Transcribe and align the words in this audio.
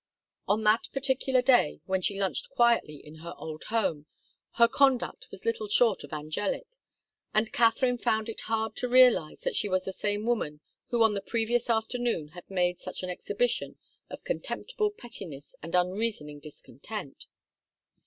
On 0.47 0.63
that 0.63 0.87
particular 0.93 1.43
day, 1.43 1.81
when 1.85 2.01
she 2.01 2.19
lunched 2.19 2.49
quietly 2.49 2.95
in 2.95 3.17
her 3.21 3.35
old 3.37 3.65
home, 3.65 4.07
her 4.53 4.67
conduct 4.67 5.27
was 5.29 5.45
little 5.45 5.67
short 5.67 6.03
of 6.03 6.11
angelic, 6.11 6.65
and 7.35 7.53
Katharine 7.53 7.99
found 7.99 8.27
it 8.27 8.41
hard 8.49 8.75
to 8.77 8.87
realize 8.87 9.41
that 9.41 9.55
she 9.55 9.69
was 9.69 9.85
the 9.85 9.93
same 9.93 10.25
woman 10.25 10.59
who 10.87 11.03
on 11.03 11.13
the 11.13 11.21
previous 11.21 11.69
afternoon 11.69 12.29
had 12.29 12.49
made 12.49 12.79
such 12.79 13.03
an 13.03 13.11
exhibition 13.11 13.77
of 14.09 14.23
contemptible 14.23 14.89
pettiness 14.89 15.55
and 15.61 15.75
unreasoning 15.75 16.39
discontent. 16.39 17.27